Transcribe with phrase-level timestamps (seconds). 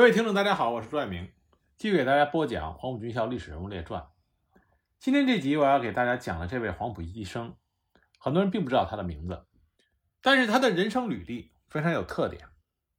[0.00, 1.30] 各位听众，大家好，我是朱爱明，
[1.76, 4.08] 继续给大家播讲黄埔军校历史人物列传。
[4.98, 7.54] 今天这集我要给大家讲的这位黄埔一期生，
[8.18, 9.44] 很多人并不知道他的名字，
[10.22, 12.46] 但是他的人生履历非常有特点，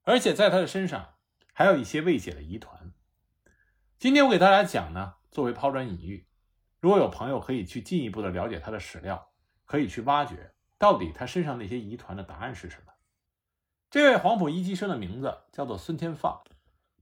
[0.04, 1.16] 而且在他的身上
[1.54, 2.92] 还有一些未解的疑团。
[3.98, 6.28] 今天我给大家讲呢，作为抛砖引玉，
[6.80, 9.32] 如果有朋友可以去进一步的了解他的史料，
[9.66, 12.94] 可以去挖掘到底他身上那些疑团的答案是什么。
[13.90, 16.44] 这位黄埔一期生的名字叫做孙天放。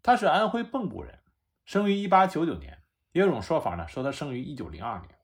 [0.01, 1.19] 他是安徽蚌埠人，
[1.65, 2.83] 生于一八九九年。
[3.11, 5.17] 也有种说法呢，说他生于一九零二年。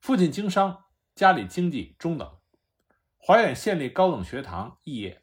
[0.00, 2.38] 父亲经商，家里经济中等。
[3.16, 5.22] 怀远县立高等学堂肄业，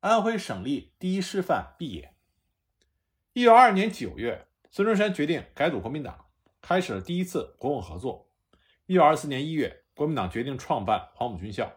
[0.00, 2.14] 安徽省立第一师范毕业。
[3.32, 6.26] 一九二二年九月，孙中山决定改组国民党，
[6.60, 8.30] 开始了第一次国共合作。
[8.86, 11.72] 一九二四年一月，国民党决定创办黄埔军校。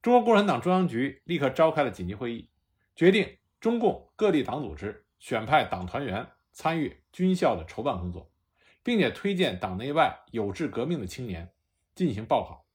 [0.00, 2.48] 中国共产党中央局立刻召开了紧急会议，
[2.94, 5.04] 决定中共各地党组织。
[5.22, 8.32] 选派党团员参与军校的筹办工作，
[8.82, 11.52] 并且推荐党内外有志革命的青年
[11.94, 12.66] 进行报考。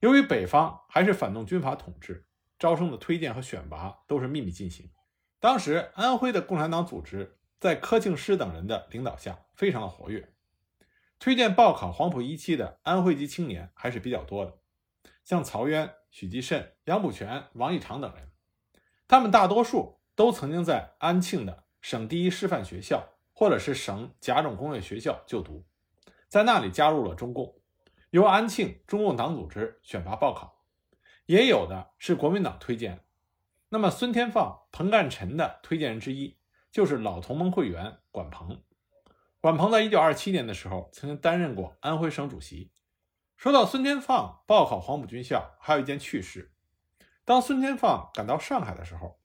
[0.00, 2.26] 由于北方还是反动军阀统治，
[2.58, 4.90] 招生的推荐和选拔都是秘密进行。
[5.38, 10.34] 当时安徽的共产党组织在柯庆施等人的领导下非常的活跃，
[11.20, 14.58] 推荐报考黄埔一期的安徽籍青年还是比较多的，
[15.22, 18.32] 像曹渊、许继慎、杨补全、王义长等人，
[19.06, 20.01] 他们大多数。
[20.14, 25.64] 都曾经在安庆的省第一师范学校或者是省甲种工业学校就读，
[26.28, 27.56] 在那里加入了中共，
[28.10, 30.62] 由安庆中共党组织选拔报考，
[31.24, 33.02] 也有的是国民党推荐。
[33.70, 36.36] 那么孙天放、彭干臣的推荐人之一
[36.70, 38.62] 就是老同盟会员管鹏。
[39.40, 42.70] 管鹏在一九二七年的时候曾经担任过安徽省主席。
[43.36, 46.52] 说到孙天放报考黄埔军校，还有一件趣事：
[47.24, 49.18] 当孙天放赶到上海的时候。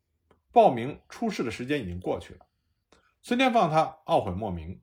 [0.57, 2.47] 报名出试的时间已经过去了，
[3.21, 4.81] 孙天放他懊悔莫名。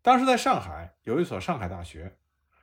[0.00, 2.16] 当时在上海有一所上海大学，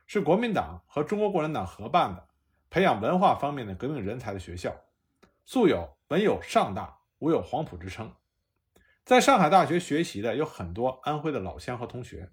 [0.08, 2.26] 是国民党和中国共产党合办的，
[2.68, 4.74] 培养文化方面的革命人才的学校，
[5.44, 8.12] 素有“文有上大，武有黄埔”之称。
[9.04, 12.32] 在上海大学学习的有很多安徽的老乡和同学，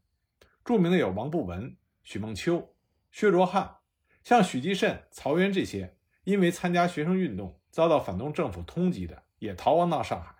[0.65, 2.73] 著名的有王步文、许梦秋、
[3.11, 3.75] 薛卓汉，
[4.23, 9.25] 像许继慎、曹渊这些，因为参加学生运动遭到反动政府通缉的。
[9.39, 10.35] 也逃亡到上海，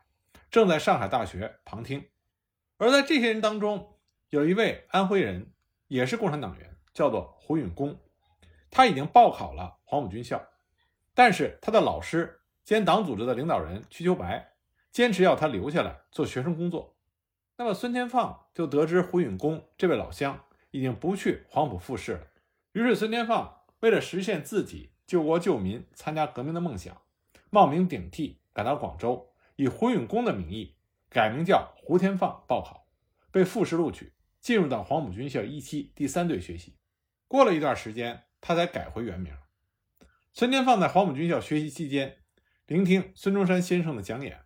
[0.50, 2.08] 正在上海大学旁听。
[2.78, 3.98] 而在这些人当中，
[4.30, 5.54] 有一位安徽人，
[5.88, 8.00] 也是共产党员，叫做胡允恭。
[8.70, 10.48] 他已经报考了黄埔军校，
[11.14, 14.54] 但是他的老师兼党组织的领导人瞿秋白
[14.92, 16.96] 坚持要他留下来做学生工作。
[17.56, 22.28] 那么孙天放就得知胡允恭这位老乡已经不去黄埔复试了，
[22.74, 27.02] 于是孙天放为了实现自己救国救民、参加革命的梦想，
[27.50, 28.40] 冒名顶替。
[28.58, 30.78] 赶到广州，以胡允恭的名义
[31.12, 32.88] 改名叫胡天放报考，
[33.30, 36.76] 被复试录取，进入到黄埔军校一期第三队学习。
[37.28, 39.32] 过了一段时间，他才改回原名。
[40.34, 42.18] 孙天放在黄埔军校学习期间，
[42.66, 44.42] 聆听孙中山先生的讲演，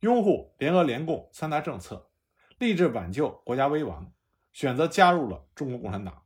[0.00, 2.10] 拥护联俄联共三大政策，
[2.58, 4.12] 立志挽救国家危亡，
[4.52, 6.24] 选择加入了中国共产党。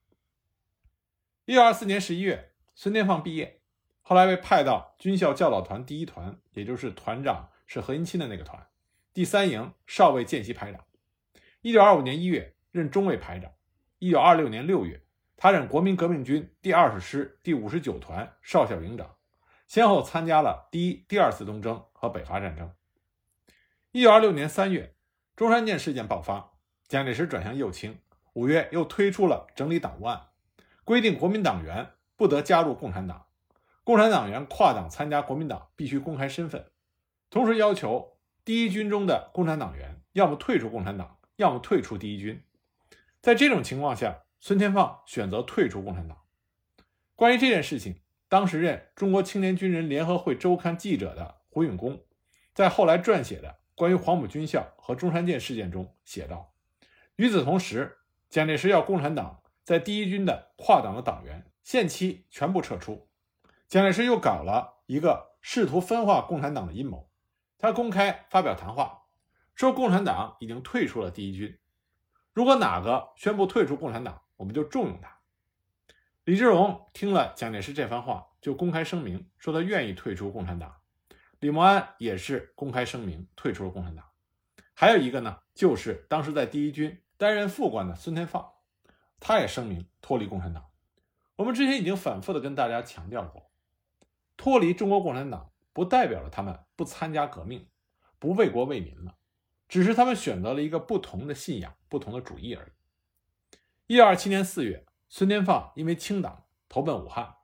[1.44, 3.57] 一九二四年十一月，孙天放毕业。
[4.08, 8.66] 后来被派到军校教导团第一团，也就是团长是何应钦的那个团，
[9.12, 10.82] 第三营少尉见习排长。
[11.60, 13.52] 一九二五年一月任中尉排长。
[13.98, 15.04] 一九二六年六月，
[15.36, 19.16] 他任国民革命军第二十师第五十九团少校营长，
[19.66, 22.72] 先后参加了第一、第二次东征和北伐战争。
[23.92, 24.94] 一九二六年三月，
[25.36, 26.52] 中山舰事件爆发，
[26.86, 28.00] 蒋介石转向右倾。
[28.32, 30.28] 五月又推出了整理党务案，
[30.84, 33.26] 规定国民党员不得加入共产党。
[33.88, 36.66] 共产党员跨党参加国民党必须公开身份，
[37.30, 42.44] 同时要求第一军中的共产党员要么退出共产党，要么退出第一军。
[43.22, 46.18] 在这种情况下，孙天放选择退出共产党。
[47.16, 52.02] 关于这件事情，当时任《中国青年军人联合会周刊》记者的胡允恭，
[52.52, 56.52] 在后来撰写的关于黄埔军校和中山舰事件中写道
[57.16, 57.96] ：“与此同时，
[58.28, 63.02] 蒋介石要共产党在第一军的跨党的党员限期全部撤出。”
[63.68, 67.10] 蒋介石又搞了一个试图分化共产党的阴谋，
[67.58, 69.02] 他公开发表谈话，
[69.54, 71.58] 说共产党已经退出了第一军，
[72.32, 75.18] 如果哪个宣布退出共产党，我们就重用他。
[76.24, 80.76] 李志荣听了蒋介石这番话，就公开声明说他愿意退出共产党。
[81.38, 84.06] 李默安也是公开声明退出了共产党。
[84.72, 88.50] 还有一个呢，就是当时在第一军担任副官的孙天放，
[89.20, 90.64] 他也声明脱离共产党。
[91.36, 93.47] 我们之前已经反复的跟大家强调过。
[94.38, 97.68] 脱离中国共产党，不代表了他们不参加革命，
[98.18, 99.16] 不为国为民了。
[99.68, 102.70] 只是他们选择了一个不同的信仰、不同的主义而已。
[103.88, 107.34] 一九二七年四月，孙天放因为清党投奔武汉，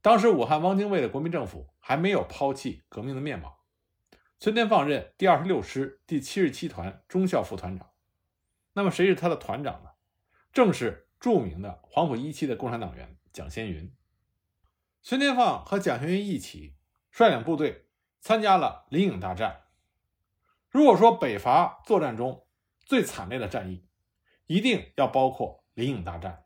[0.00, 3.60] 当时武汉汪精卫的国民政府还没有抛弃革命的面貌。
[4.40, 7.90] 孙天放任第二十六师第七十七团中校副团长。
[8.72, 9.90] 那么谁是他的团长呢？
[10.52, 13.94] 正是著名的黄埔一期的共产党员蒋先云。
[15.02, 16.76] 孙天放和蒋先云一起
[17.10, 17.88] 率领部队
[18.20, 19.62] 参加了临颍大战。
[20.70, 22.46] 如果说北伐作战中
[22.80, 23.86] 最惨烈的战役，
[24.46, 26.44] 一定要包括临颍大战。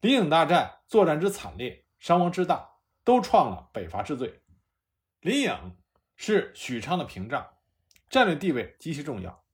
[0.00, 4.42] 临颍大战作战之惨烈，伤亡之大，都创了北伐之最。
[5.20, 5.72] 临颍。
[6.18, 7.46] 是许昌的屏障，
[8.08, 9.44] 战略地位极其重要。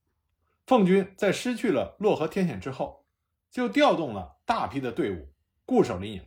[0.65, 3.05] 奉军在失去了洛河天险之后，
[3.51, 5.33] 就调动了大批的队伍
[5.65, 6.23] 固守临颍，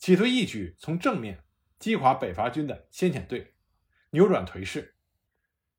[0.00, 1.44] 企图一举从正面
[1.78, 3.52] 击垮北伐军的先遣队，
[4.12, 4.96] 扭转颓势。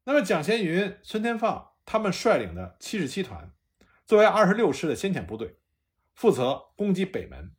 [0.04, 3.52] 那么，蒋先云、孙天放他们率领的七十七团，
[4.06, 5.58] 作为二十六师的先遣部队，
[6.14, 7.56] 负责攻击北门，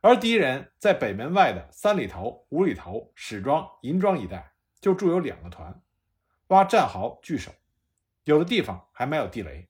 [0.00, 4.54] 而敌人在北门外的三里头、五里头、史庄、银庄一带。
[4.80, 5.82] 就驻有两个团，
[6.48, 7.50] 挖战壕据守，
[8.24, 9.68] 有的地方还埋有地雷。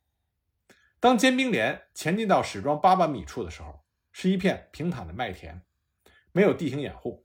[0.98, 5.62] 当尖兵连前进到史庄八百米处的时候，是一片平坦的麦田，
[6.36, 7.24] 没有地形掩护，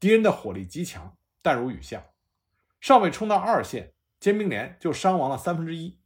[0.00, 2.08] 敌人的火力极强，弹如雨下。
[2.80, 6.00] 尚未冲到二线，尖兵连就伤亡了三分之一。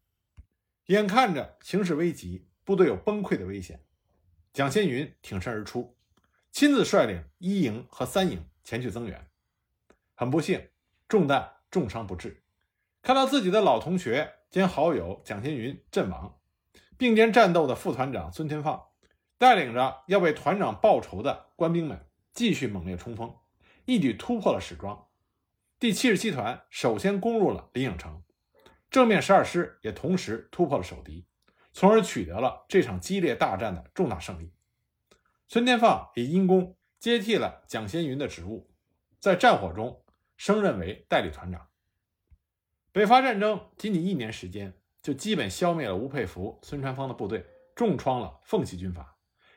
[0.89, 3.83] 眼看着形势危急，部队有崩溃的危险，
[4.53, 5.97] 蒋先云挺身而出，
[6.53, 9.27] 亲自率领一营和三营前去增援。
[10.15, 10.69] 很不幸。
[11.09, 12.43] 中弹重伤不治，
[13.01, 16.39] 看到自己的老同学兼好友蒋先云阵亡，
[16.99, 18.83] 并肩战斗的副团长孙天放
[19.39, 23.35] 带领着要为团长报仇的官兵们继续猛烈冲锋，
[23.87, 25.07] 一举突破了史庄。
[25.79, 28.23] 第七十七团首先攻入了临颍城，
[28.91, 31.27] 正面十二师也同时突破了守敌，
[31.73, 34.53] 从而取得了这场激烈大战的重大胜利。
[35.49, 38.71] 孙天放也因功接替了蒋先云的职务，
[39.19, 40.03] 在战火中。
[40.37, 41.69] 升任为代理团长。
[42.91, 47.47] 北伐战争仅仅一年时间，就基本消灭了吴佩孚、孙传芳的部队，
[47.77, 49.17] 重创了奉系军阀，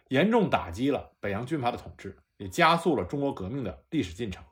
[0.09, 4.43] 严重打击了北洋军阀的统治，也加速了中国革命的历史进程。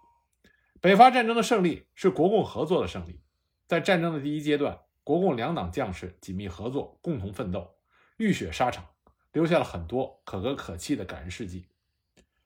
[0.82, 3.20] 北伐战争的胜利是国共合作的胜利。
[3.68, 7.76] 在战争的第一阶段，国共两党将士紧密合作，共同奋斗，
[8.18, 8.86] 浴血沙场，
[9.32, 11.68] 留下了很多可歌可泣的感人事迹。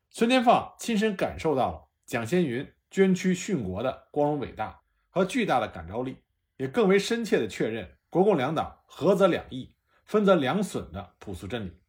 [0.09, 2.71] 孙天放亲身感受到了蒋先云。
[2.91, 4.81] 捐躯殉国的光荣伟大
[5.11, 6.23] 和巨大的感召力，
[6.57, 9.75] 也更为深切地确认国共两党合则两益，
[10.05, 11.79] 分则两损的朴素真理。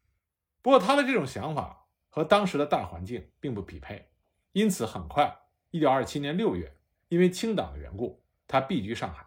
[0.60, 1.79] 不过，他的这种想法
[2.10, 4.10] 和当时的大环境并不匹配，
[4.52, 5.38] 因此很快，
[5.70, 6.76] 一九二七年六月，
[7.08, 9.26] 因为清党的缘故，他避居上海。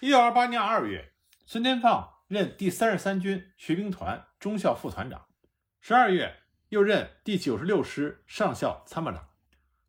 [0.00, 1.12] 一九二八年二月，
[1.44, 5.26] 孙天放任第三十三军学兵团中校副团长，
[5.80, 9.28] 十二月又任第九十六师上校参谋长。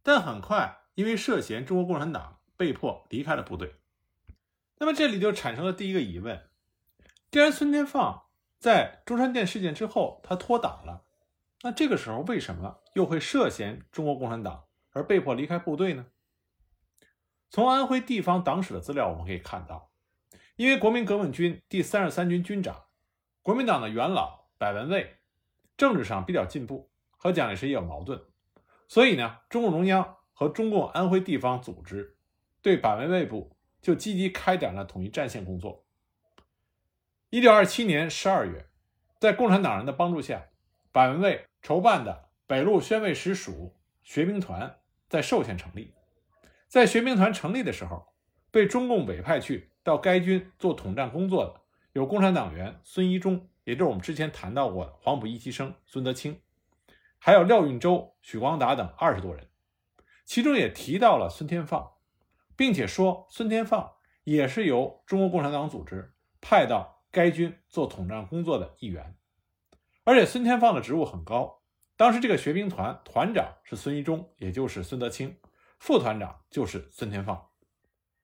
[0.03, 3.75] 但很快，因为涉嫌中国共产党，被迫离开了部队。
[4.77, 6.49] 那么这里就产生了第一个疑问：
[7.31, 8.27] 既然孙天放
[8.59, 11.03] 在中山舰事件之后他脱党了，
[11.63, 16.05] 那这个时候为什么又会涉嫌中国共产党而被迫离开部队呢？
[17.49, 19.91] 从安徽地方党史的资料我们可以看到，
[20.55, 22.85] 因为国民革命军第三十三军军长、
[23.41, 25.17] 国民党的元老柏文蔚，
[25.77, 28.21] 政治上比较进步，和蒋介石也有矛盾。
[28.87, 32.17] 所以呢，中共中央和中共安徽地方组织
[32.61, 35.85] 对百文卫部就积极开展了统一战线工作。
[37.29, 38.69] 一九二七年十二月，
[39.19, 40.47] 在共产党人的帮助下，
[40.97, 45.93] 板文卫筹办的北路宣慰使属学兵团在寿县成立。
[46.67, 48.07] 在学兵团成立的时候，
[48.49, 51.61] 被中共委派去到该军做统战工作的
[51.91, 56.41] 有共产党员孙一中，也就是我们之前谈到过的黄埔一期生孙德清。
[57.19, 59.47] 还有廖运周、许光达等二十多人，
[60.25, 61.91] 其中也提到了孙天放，
[62.55, 63.91] 并且说孙天放
[64.23, 69.15] 也是由中国共产党组织派到该军做统战工作的一员，
[70.07, 71.63] 而且孙天放的职务很高。
[71.97, 75.35] 当时这个学兵团团长是孙一中，也就是孙德清，
[75.79, 77.49] 副团长就是孙天放。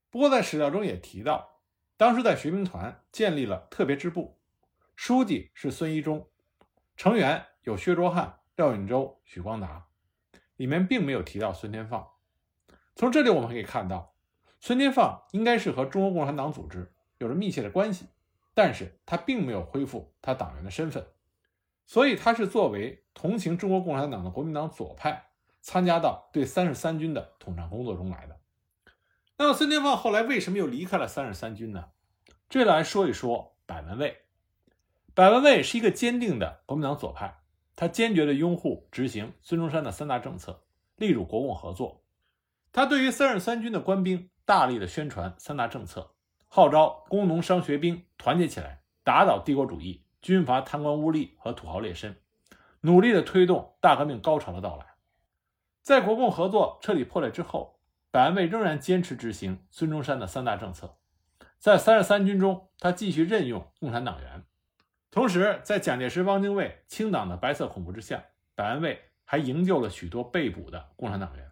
[0.09, 1.59] 不过在史料中也提到，
[1.97, 4.39] 当时在学兵团建立了特别支部，
[4.95, 6.29] 书记是孙一中，
[6.95, 8.39] 成员有薛卓汉。
[8.55, 9.87] 廖允洲、许光达，
[10.55, 12.07] 里面并没有提到孙天放。
[12.95, 14.13] 从这里我们可以看到，
[14.61, 18.05] 孙天放应该是和中国共产党组织有着密切的关系，
[18.53, 21.05] 但是他并没有恢复他党员的身份，
[21.85, 25.29] 所以他是作为同情中国共产党的国民党左派，
[25.61, 28.39] 参加到对三十三军的统战工作中来的。
[29.37, 31.85] 那么孙天放后来为什么又离开了三十三军呢？
[32.49, 34.17] 这来说一说百文蔚。
[35.15, 37.41] 百文蔚是一个坚定的国民党左派，
[37.75, 40.63] 他坚决的拥护执行孙中山的三大政策，
[40.95, 42.03] 力主国共合作。
[42.71, 46.15] 他对于三十三军的官兵大力的宣传三大政策，
[46.47, 52.15] 号召工农商学兵团结起来，打倒帝国主义、军阀贪官污吏和土豪劣绅，
[52.79, 54.85] 努力的推动大革命高潮的到来。
[55.81, 60.97] 在国共合作彻底破裂之后，百安卫仍然坚持执行孙中山的三大政策。
[61.59, 64.45] 在三十三军中，他继续任用共产党员，
[65.11, 68.23] 同时在蒋介石、汪精卫清党的白色恐怖之下，
[68.55, 71.51] 百安卫还营救了许多被捕的共产党员。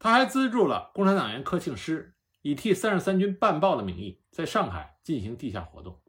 [0.00, 6.00] 他还资助了共产党员柯庆施，以替三十三军办报的名义，在上海进行地下活动。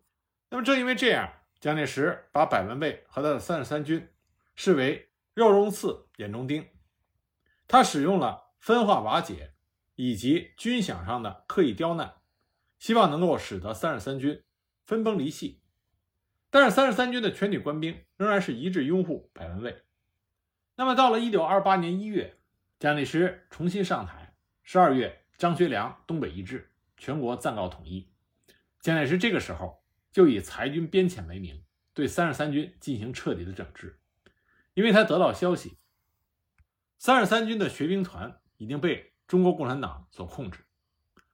[0.49, 1.31] 那么，正因为这样，
[1.61, 4.09] 蒋介石把百文蔚和他的三十三军
[4.55, 6.67] 视为肉中刺、眼中钉。
[7.67, 9.53] 他使用了分化瓦解
[9.95, 12.15] 以及军饷上的刻意刁难。
[12.79, 14.43] 希望能够使得三十三军
[14.83, 15.61] 分崩离析，
[16.49, 19.83] 但是三十三军的全体官兵仍然是一致拥护百文蔚。
[20.75, 22.39] 那么到了一九二八年一月，
[22.79, 28.11] 蒋介石重新上台，十二月张学良东北一致，全国暂告统一。
[28.79, 29.80] 蒋介石这个时候
[30.11, 31.63] 就以裁军编遣为名，
[31.93, 33.99] 对三十三军进行彻底的整治，
[34.73, 35.77] 因为他得到消息，
[36.97, 40.59] 三十三军的学兵团已经被中国共产党所控制，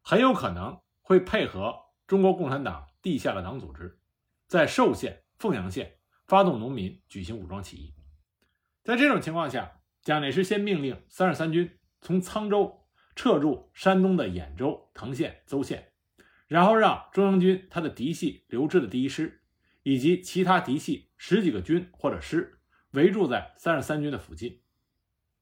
[0.01, 0.79] 很有可能。
[1.07, 1.73] 会配合
[2.05, 3.97] 中国共产党地下的党组织，
[4.45, 7.95] 在寿县、凤阳县发动农民举行武装起义。
[8.83, 15.93] 在这种情况下，蒋介石先命令三十三军从沧州撤入山东的兖州、藤县、邹县，
[16.47, 19.41] 然后让中央军他的嫡系留置的第一师
[19.83, 22.59] 以及其他嫡系十几个军或者师
[22.91, 24.61] 围住在三十三军的附近，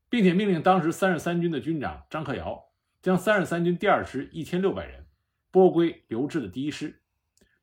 [0.10, 2.72] 并且命令当时三十三军的军长张克尧
[3.02, 5.06] 将三十三军第二师一千六百人。
[5.52, 7.02] 拨归刘峙的第一师，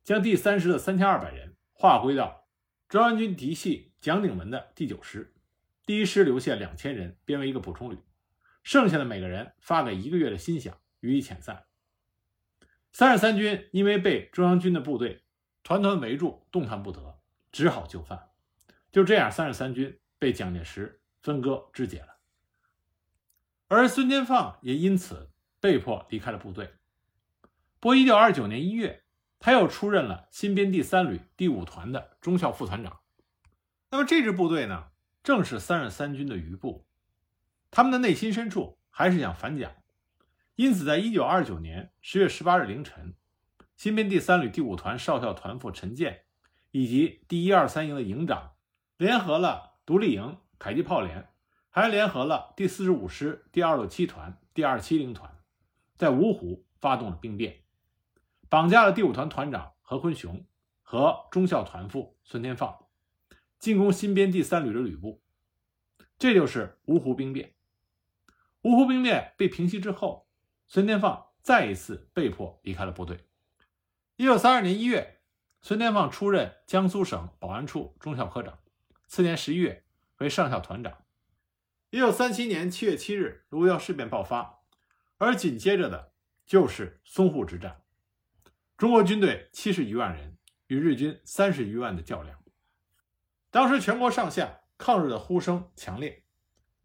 [0.03, 2.49] 将第三师的三千二百人划归到
[2.89, 5.35] 中央军嫡系蒋鼎文的第九师，
[5.85, 7.99] 第一师留下两千人编为一个补充旅，
[8.63, 11.65] 剩下的每个人发给一个月的薪饷，予以遣散。
[12.93, 15.25] 三十三军因为被中央军的部队
[15.63, 17.19] 团团围住，动弹不得，
[17.51, 18.29] 只好就范。
[18.91, 22.19] 就这样，三十三军被蒋介石分割肢解了，
[23.69, 26.75] 而孙天放也因此被迫离开了部队。
[27.81, 29.03] 不过，一九二九年一月，
[29.39, 33.01] 他又出任了新编第三旅第五团的中校副团长。
[33.91, 34.91] 那么这支部队呢，
[35.23, 36.87] 正是三十三军的余部，
[37.71, 39.73] 他们的内心深处还是想反蒋。
[40.63, 43.17] 因此，在一九二九年十月十八日凌晨，
[43.75, 46.23] 新编第三旅第五团少校团副陈建
[46.71, 48.53] 以及第一二三营的营长，
[48.97, 51.29] 联合了独立营、迫击炮连，
[51.69, 55.37] 还联合了第四十五师第二六七团、第二七零团，
[55.97, 57.65] 在芜湖发动了兵变。
[58.49, 60.47] 绑架了第五团团长何坤雄
[60.81, 62.87] 和中校团副孙天放，
[63.59, 65.21] 进攻新编第三旅的旅部，
[66.21, 67.53] 这就是芜湖兵变。
[68.63, 70.29] 芜湖兵变被平息之后，
[70.75, 73.29] 孙天放再一次被迫离开了部队。
[74.17, 75.21] 一九三二年一月，
[75.61, 78.59] 孙天放出任江苏省保安处中校科长，
[79.07, 79.85] 次年十一月
[80.17, 81.05] 为上校团长。
[81.91, 84.61] 一九三七年七月七日，卢沟桥事变爆发，
[85.19, 86.15] 而紧接着的
[86.47, 87.83] 就是淞沪之战。
[88.79, 90.39] 中国军队七十余万人
[90.69, 92.43] 与日军三十余万的较量，
[93.51, 96.25] 当时全国上下抗日的呼声强烈，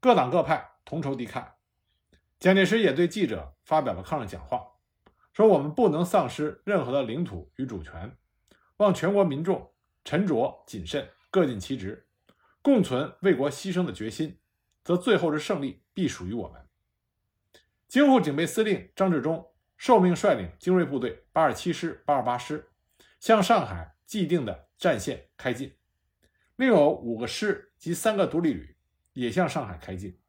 [0.01, 1.53] 各党各派同仇敌忾。
[2.39, 4.65] 蒋介石也对记者发表了抗日讲话，
[5.33, 8.15] 说：“我们不能丧失任何的领土与主权，
[8.77, 9.71] 望全国民众
[10.03, 12.07] 沉着谨慎，各尽其职，
[12.61, 14.39] 共存为国牺牲的决心，
[14.83, 16.61] 则最后之胜利必属于我们。”
[17.87, 19.51] 京沪警备司令张治中。
[19.79, 22.67] 受命率领精锐部队八十七师、八十八师
[23.19, 25.71] 向上海既定的战线开进，
[26.55, 28.75] 另有五个师及三个独立旅
[29.13, 30.19] 也向上海开进。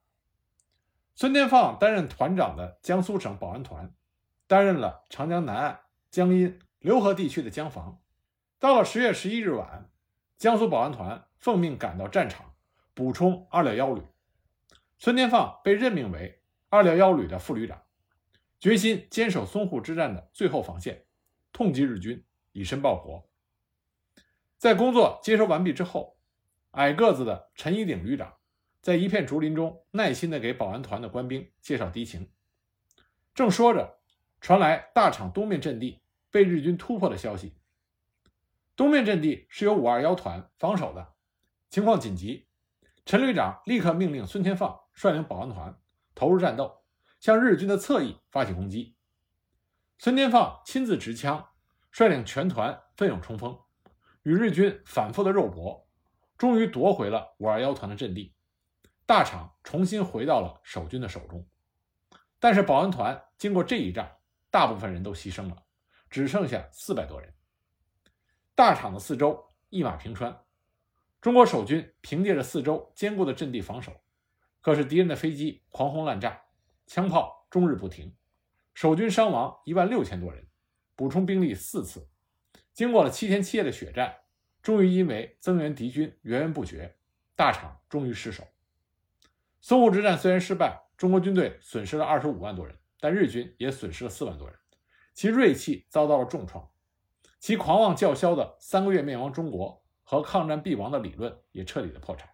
[1.20, 3.92] 孙天放担任团长的江苏省保安团，
[4.46, 5.80] 担任了长江南岸
[6.12, 8.00] 江阴、浏河地区的江防。
[8.60, 9.90] 到了十月十一日晚，
[10.36, 12.54] 江苏保安团奉命赶到战场，
[12.94, 14.02] 补充二六幺旅。
[14.96, 17.82] 孙天放被任命为二六幺旅的副旅长。
[18.60, 21.04] 决心坚守淞沪之战的最后防线，
[21.52, 23.28] 痛击日军，以身报国。
[24.56, 26.16] 在工作接收完毕之后，
[26.70, 28.37] 矮个子的陈一鼎旅长
[28.80, 32.30] 在一片竹林中耐心地给保安团的官兵介绍敌情。
[33.34, 33.98] 正说着，
[34.40, 37.56] 传来大厂东面阵地被日军突破的消息。
[38.76, 41.14] 东面阵地是由五二幺团防守的，
[41.70, 42.46] 情况紧急。
[43.04, 45.78] 陈旅长立刻命令孙天放率领保安团
[46.14, 46.78] 投入战斗。
[47.20, 48.94] 向日军的侧翼发起攻击，
[49.98, 51.48] 孙天放亲自持枪，
[51.90, 53.58] 率领全团奋勇冲锋，
[54.22, 55.88] 与日军反复的肉搏，
[56.36, 58.36] 终于夺回了五二幺团的阵地，
[59.08, 61.48] 大厂重新回到了守军的手中。
[62.38, 64.18] 但是保安团经过这一仗，
[64.50, 65.62] 大部分人都牺牲了，
[66.10, 67.32] 只剩下四百多人。
[68.54, 70.44] 大厂的四周一马平川，
[71.22, 73.98] 中国守军凭借着四周坚固的阵地防守，
[74.60, 76.42] 可是敌人的飞机狂轰滥炸，
[76.86, 78.14] 枪炮终日不停，
[78.74, 80.46] 守军伤亡一万六千多人，
[80.94, 82.10] 补充兵力四次。
[82.74, 84.14] 经过了七天七夜的血战，
[84.60, 86.98] 终于因为增援敌军源源不绝，
[87.34, 88.46] 大厂终于失守。
[89.68, 94.58] 淞沪之战虽然失败，中国军队损失了二十五万多人，但日军也损失了四万多人，
[95.12, 96.70] 其锐气遭到了重创。
[97.38, 102.30] 其狂妄叫嚣的“三个月灭亡中国”和抗战必亡的理论也彻底的破产。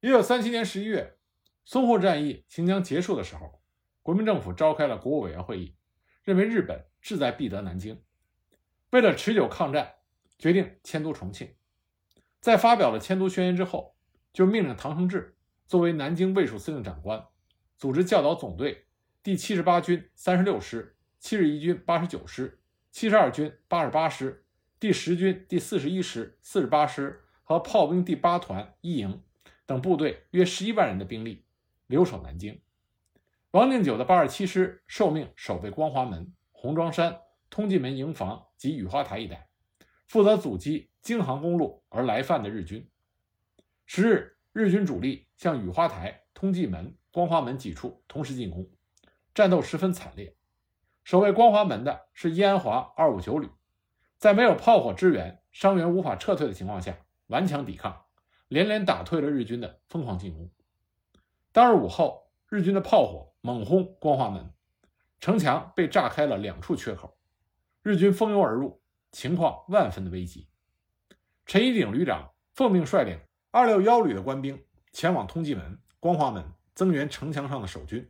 [0.00, 1.16] 一九三七年十一月，
[1.64, 3.62] 淞沪战役行将结束的时候，
[4.02, 5.76] 国民政府召开了国务委员会议，
[6.24, 8.02] 认为日本志在必得南京，
[8.90, 9.94] 为了持久抗战，
[10.36, 11.54] 决定迁都重庆。
[12.40, 13.94] 在发表了迁都宣言之后，
[14.32, 15.36] 就命令唐生智
[15.68, 17.22] 作为南京卫戍司令长官，
[17.76, 18.86] 组织教导总队
[19.22, 22.58] 第七十八军三十六师、七十一军八十九师。
[22.90, 24.46] 七十二军八十八师、
[24.80, 29.22] 第十军第四十一师、四十八师和炮兵第八团一营
[29.66, 31.44] 等部队约十一万人的兵力
[31.86, 32.58] 留守南京。
[33.50, 37.20] 王定久的八十七师受命守备光华门、红庄山、
[37.50, 39.50] 通济门营房及雨花台一带，
[40.06, 42.88] 负责阻击京杭公路而来犯的日军。
[43.84, 48.68] 十日，日军主力向雨花台、通济门、光华门几处同时进攻，
[49.32, 50.34] 战斗十分惨烈。
[51.04, 53.48] 守卫光华门的是燕安华二五九旅，
[54.16, 56.98] 在没有炮火支援、伤员无法撤退的情况下，
[57.28, 58.06] 顽强抵抗，
[58.48, 60.50] 连连打退了日军的疯狂进攻。
[61.52, 64.52] 当日午后，日军的炮火猛轰光华门，
[65.20, 67.16] 城墙被炸开了两处缺口，
[67.84, 70.48] 日军蜂拥而入，情况万分的危急。
[71.46, 73.20] 陈一鼎旅长奉命率领
[73.58, 78.08] 二六幺旅的官兵前往通济门、光华门增援城墙上的守军。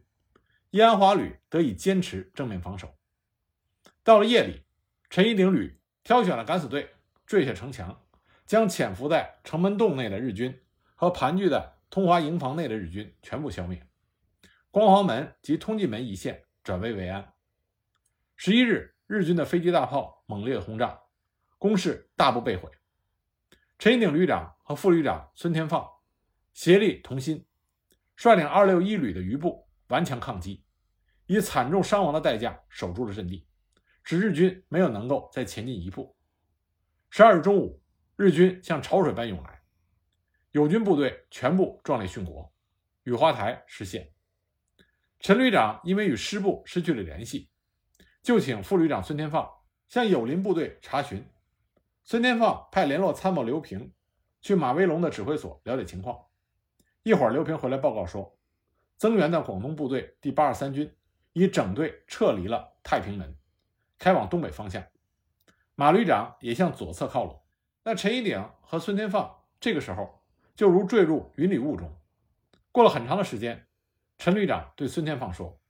[0.72, 2.94] 燕安华旅得以坚持正面防守。
[4.04, 4.62] 到了夜里，
[5.08, 6.90] 陈一鼎旅挑选了敢死队，
[7.24, 7.98] 坠下城墙，
[8.44, 10.60] 将潜伏在城门洞内的日军
[10.94, 13.82] 和盘踞在通华营房内的日军全部消灭。
[14.70, 17.32] 光华门及通济门一线转危为安。
[18.36, 21.00] 十一日，日军的飞机大炮猛烈轰炸，
[21.56, 22.70] 攻势大部被毁。
[23.78, 25.88] 陈一鼎旅长和副旅长孙天放
[26.52, 27.46] 协力同心，
[28.16, 29.68] 率领二六一旅的余部。
[29.86, 30.64] 顽强抗击，
[31.26, 33.46] 以惨重伤亡的代价守住了阵地，
[34.02, 36.14] 使日军没有能够再前进一步。
[37.08, 37.80] 十二日中午，
[38.16, 39.62] 日军像潮水般涌来，
[40.50, 42.52] 友军部队全部壮烈殉国，
[43.04, 44.12] 雨花台失陷。
[45.20, 47.48] 陈旅长因为与师部失去了联系，
[48.22, 49.48] 就请副旅长孙天放
[49.88, 51.24] 向友邻部队查询。
[52.10, 53.92] 孙天放派联络参谋刘平
[54.40, 56.18] 去马威龙的指挥所了解情况。
[57.02, 58.34] 一会儿，刘平回来报告说。
[58.96, 60.90] 增援的广东部队第八十三军
[61.34, 63.36] 已整队撤离了太平门，
[63.98, 64.82] 开往东北方向。
[65.74, 67.42] 马旅长也向左侧靠拢。
[67.82, 70.22] 那陈一鼎和孙天放这个时候
[70.56, 71.94] 就如坠入云里雾中。
[72.72, 73.66] 过了很长的时间，
[74.16, 75.60] 陈旅长对孙天放说：“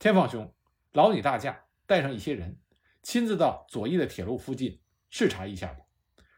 [0.00, 0.50] 天放兄，
[0.92, 2.58] 劳你大驾，带上一些人，
[3.02, 5.84] 亲自到左翼的铁路附近视察一下吧，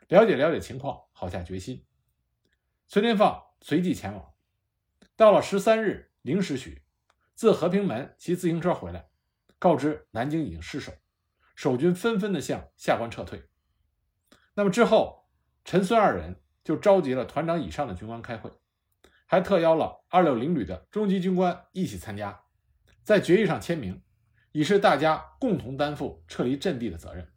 [0.09, 1.85] 了解了解情况，好下决心。”
[2.89, 4.35] 孙天放随即前往。
[5.17, 6.09] 到了十三日。
[6.23, 6.83] 零时许，
[7.35, 9.09] 自和平门骑自行车回来，
[9.59, 10.93] 告知南京已经失守，
[11.57, 13.43] 守军纷纷的向下关撤退。
[14.53, 15.31] 那么之后，
[15.65, 18.53] 陈孙二人就召集了团长以上的军官开会，
[19.25, 22.43] 还特邀了二六零旅的中级军官一起参加，
[23.03, 24.03] 在决议上签名，
[24.53, 27.33] 以示大家共同担负撤离阵地的责任。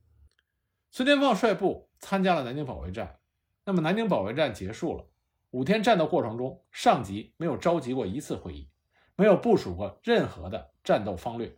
[0.95, 3.17] 孙天放率部参加了南京保卫战。
[3.65, 5.03] 那么南京保卫战结束了，
[5.49, 8.69] 五天战斗过程中，上级没有召集过一次会议。
[9.15, 11.57] 没有部署过任何的战斗方略，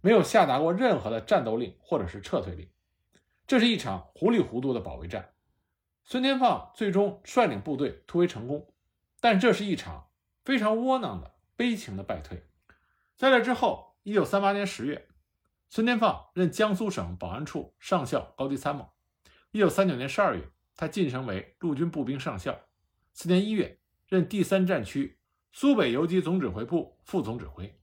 [0.00, 2.68] 没有下达过任何的战斗令或者是撤退令，
[3.46, 5.32] 这是一场糊里糊涂的保卫战。
[6.02, 8.74] 孙天放最终率领部队突围成功，
[9.20, 10.08] 但这是一场
[10.44, 12.42] 非常窝囊的悲情的败退。
[13.16, 15.06] 在这之后，一九三八年十月，
[15.74, 18.92] 孙天放任江苏省保安处上校高级参谋。
[19.52, 22.60] 一九三九年十二月，他晋升为陆军步兵上校。
[23.14, 25.18] 次年一月，任第三战区。
[25.50, 27.80] 苏北游击总指挥部副总指挥，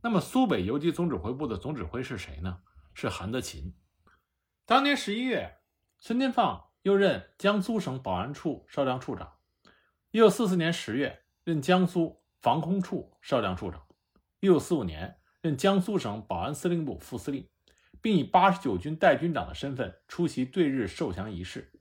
[0.00, 2.58] 那么苏北游击总指挥部的总指挥是谁呢？
[2.92, 3.72] 是韩德勤。
[4.66, 5.60] 当年十一月，
[6.00, 9.34] 孙天放又任江苏省保安处少将处长。
[10.10, 13.86] 一九四四年十月，任江苏防空处少将处长。
[14.40, 17.48] 一九四五年，任江苏省保安司令部副司令，
[18.00, 21.72] 并以八十九军代军长的身份出席对日受降仪式。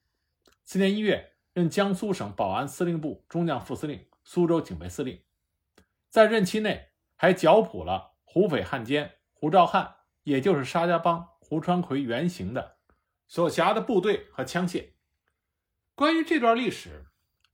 [0.63, 5.21] 次年一月，任江苏省保安司令部中将副司令、苏州警备司令。
[6.09, 12.77] 在任期内，还剿捕了胡匪汉奸胡兆汉，也就是沙家浜胡传魁原型的
[13.27, 14.93] 所辖的部队和枪械。
[15.93, 17.05] 关于这段历史，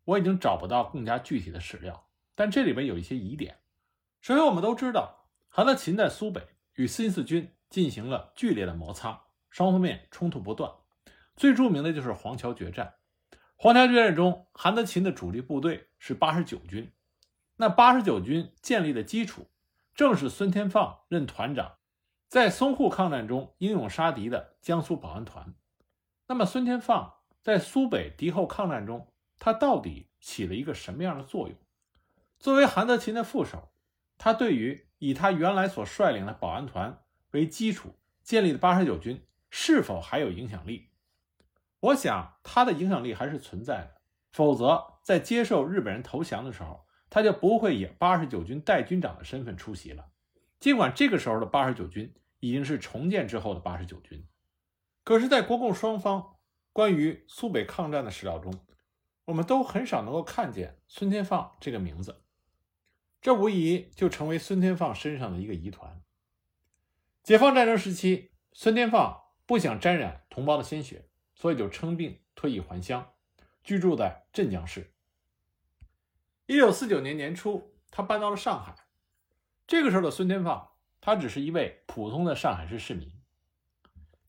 [0.06, 3.60] 我已经找不到更加具体的史料，但这里边有一些疑点。
[4.22, 5.16] 首先，我们都知道，
[5.58, 10.72] 韩德勤在苏北与新四军进行了剧烈的摩擦，双方面冲突不断。
[11.36, 12.98] 最著名的就是黄桥决战。
[13.56, 16.93] 黄桥决战中，韩德勤的主力部队是八十九军。
[17.56, 19.48] 那八十九军建立的基础，
[19.96, 21.78] 正是孙天放任团长，
[22.28, 25.56] 在淞沪抗战中英勇杀敌的江苏保安团。
[26.28, 31.58] 那么，孙天放在苏北敌后抗战中，他到底起了一个什么样的作用？
[32.38, 33.72] 作为韩德勤的副手，
[34.20, 36.99] 他对于以他原来所率领的保安团
[37.31, 40.89] 为基础建立的八十九军，是否还有影响力？
[41.79, 46.86] 我想，他的影响力还是存在的，否则在接受日本人投降的时候。
[47.10, 50.10] 他就不会以八十九军代军长的身份出席了。
[50.60, 54.27] 尽管这个时候的八十九军已经是重建之后的八十九军，
[55.05, 56.36] 可是，在国共双方
[56.73, 58.53] 关于苏北抗战的史料中，
[59.23, 62.23] 我们都很少能够看见孙天放这个名字。
[63.21, 66.01] 这无疑就成为孙天放身上的一个疑团。
[67.23, 73.13] 解放战争时期，孙天放不想沾染同胞的鲜血，所以就称病退役还乡，
[73.63, 74.93] 居住在镇江市。
[76.45, 78.75] 一九四九年年初，他搬到了上海。
[79.67, 80.69] 这个时候的孙天放，
[81.01, 83.12] 他只是一位普通的上海市市民。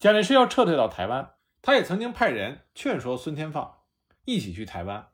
[0.01, 3.83] 蒋介石要撤退到台湾，他也曾经派人劝说孙天放
[4.25, 5.11] 一起去台湾，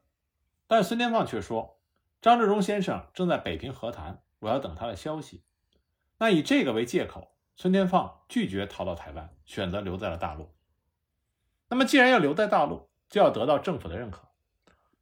[0.67, 1.74] 但孙天放却说
[2.25, 5.45] ：“张治中先生正在北平和谈，我要等他的消息。”
[6.17, 10.55] 那以这个为借口，孙天放拒绝逃到台湾，选择留在了大陆。
[11.69, 14.27] 那么，既然要留在大陆，就要得到政府的认可。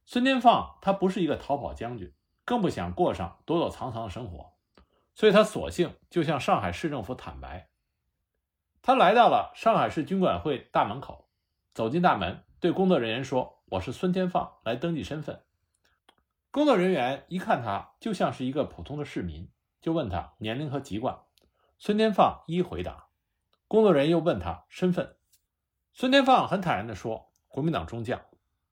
[0.03, 4.55] 孙天放他不是一个逃跑将军，更不想过上躲躲藏藏的生活，
[5.15, 7.69] 所以他索性就向上海市政府坦白。
[8.81, 11.29] 他来到了上海市军管会大门口，
[11.73, 15.41] 走进大门，对工作人员说：“我是孙天放，来登记身份。”
[16.53, 19.49] 工作人员一看他就像是一个普通的市民，
[19.81, 21.17] 就问他年龄和籍贯。
[21.79, 23.07] 孙天放一一回答。
[23.67, 25.15] 工作人员又问他身份，
[25.93, 28.21] 孙天放很坦然地说：“国民党中将。”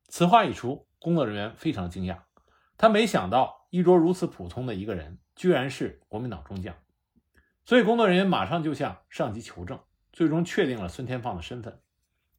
[0.08, 0.86] 此话一出。
[1.00, 2.20] 工作人员非常惊讶，
[2.78, 6.76] 他没想到衣着如此普通的一个人，居然是国民党中将。
[7.66, 9.80] 所以工作人员马上就向上级求证，
[10.14, 11.82] 最终确定了孙天放的身份，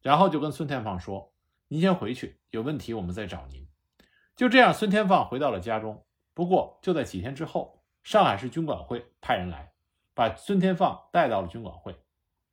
[0.02, 1.33] 然后就跟孙天放说
[1.66, 3.66] ：“您先回去，有问题我们再找您。”
[4.35, 6.05] 就这样，孙天放回到了家中。
[6.35, 9.73] 不过就在几天之后，上海市军管会派人来，
[10.14, 12.03] 把孙天放带到了军管会。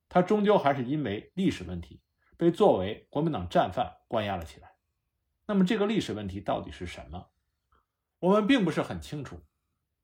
[0.10, 2.02] 他终究还是因为历史问题，
[2.36, 4.74] 被作为国民党战犯关押了起来。
[5.46, 7.28] 那么这个历史问题到底是什么？
[8.20, 9.39] 我们并不是很清楚。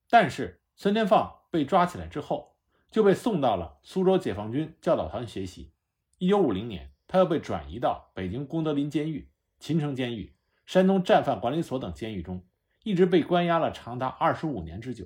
[0.09, 2.55] 但是孙天放被抓起来之后，
[2.89, 5.73] 就被送到了苏州解放军教导团学习。
[6.17, 10.34] 一九五零年，他又被转移到北京功德林监狱、秦城监狱、
[10.65, 12.45] 山东战犯管理所等监狱中，
[12.83, 15.05] 一直被关押了长达二十五年之久。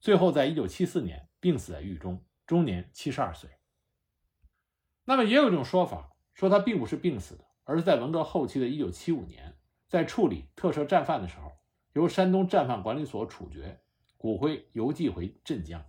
[0.00, 3.50] 最后，在一九七四年病死在狱中，终年七十二岁。
[5.04, 9.56] 那么也有一种说法，说他并不是病死的，而是在文革后期的一九七五年。
[9.88, 11.50] 在处理特赦战犯的时候，
[11.94, 13.80] 由山东战犯管理所处决，
[14.18, 15.82] 骨灰邮寄回镇江。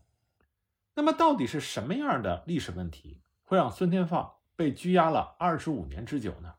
[0.95, 6.55] 那么，到底是什么样的历史问题会让孙天放被拘押了二十五年之久呢？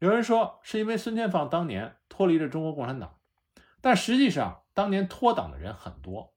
[0.00, 3.18] 有人说是因为孙天放当年脱离了中国共产党，
[3.82, 6.32] 但实际上当年脱党的人很多。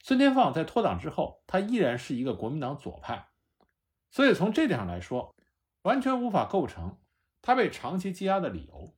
[0.00, 3.28] 孙天放在脱党之后，他依然是一个国民党左派，
[4.10, 5.34] 所以从这点上来说，
[5.82, 6.98] 完全无法构成
[7.42, 8.94] 他被长期羁押的理由。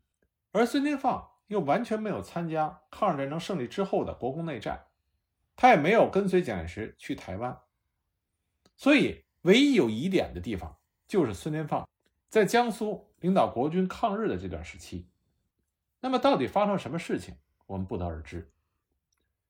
[0.53, 4.87] 而孙天放又完全没有参加抗日战争胜利之后的国共内战，
[5.57, 7.61] 他也没有跟随蒋介石去台湾，
[8.77, 11.89] 所以唯一有疑点的地方就是孙天放
[12.31, 15.09] 在江苏领导国军抗日的这段时期。
[16.01, 18.53] 那么到底发生什么事情，我们不得而知。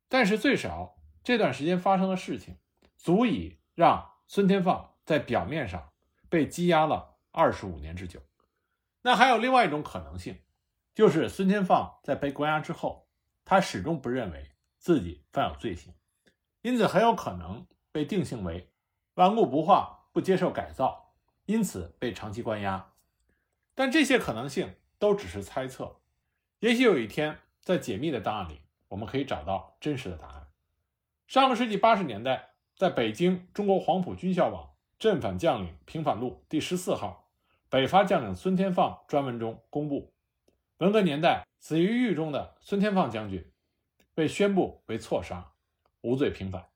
[0.08, 2.56] 但是最少这段时间发生的事情，
[2.96, 5.90] 足以让孙天放在表面上
[6.28, 8.20] 被羁押了二十五年之久。
[9.02, 10.38] 那还有另外一种可能性。
[10.94, 13.08] 就是孙天放在被关押之后，
[13.44, 15.92] 他始终不认为自己犯有罪行，
[16.62, 18.70] 因此很有可能被定性为
[19.14, 22.93] 顽固不化、不接受改造，因此被长期关押。
[23.74, 25.96] 但这些可能性都只是猜测，
[26.60, 30.48] 也许有一天在解密的档案里，我们可以找到真实的答案。
[31.26, 34.64] 上个世纪八十年代，在北京中国黄埔军校网
[34.98, 37.30] 《镇反将领平反录》第十四号
[37.68, 40.12] 《北伐将领孙天放》专文中公布，
[40.78, 43.50] 文革年代死于狱中的孙天放将军
[44.14, 45.52] 被宣布为错杀，
[46.02, 46.68] 无罪平反。